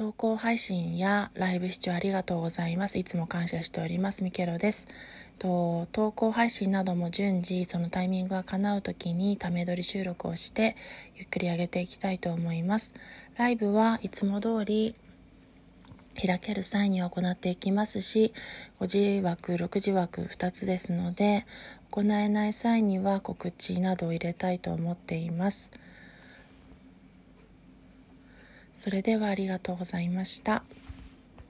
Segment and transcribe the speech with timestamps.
[0.00, 2.96] 投稿配信やライブ視聴ありがとうございます。
[2.96, 4.24] いつも感謝しております。
[4.24, 4.88] ミケロです。
[5.38, 10.74] と投稿配信なども順次そのタイミングが叶う時にため撮り収録をして
[11.16, 12.94] ゆっくり上げていきたいと思います。
[13.36, 14.94] ライブはいつも通り
[16.16, 18.32] 開ける際には行っていきますし
[18.80, 21.44] 5時枠6時枠2つですので
[21.90, 25.70] 行えない際には告知などを入れたいと思っています
[28.80, 30.62] それではありがとうございました。